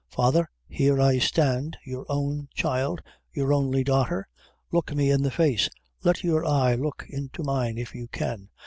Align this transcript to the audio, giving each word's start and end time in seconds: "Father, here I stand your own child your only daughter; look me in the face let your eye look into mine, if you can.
"Father, 0.09 0.49
here 0.67 0.99
I 0.99 1.19
stand 1.19 1.77
your 1.85 2.07
own 2.09 2.47
child 2.55 3.03
your 3.33 3.53
only 3.53 3.83
daughter; 3.83 4.27
look 4.71 4.95
me 4.95 5.11
in 5.11 5.21
the 5.21 5.29
face 5.29 5.69
let 6.03 6.23
your 6.23 6.43
eye 6.43 6.73
look 6.73 7.05
into 7.07 7.43
mine, 7.43 7.77
if 7.77 7.93
you 7.93 8.07
can. 8.07 8.49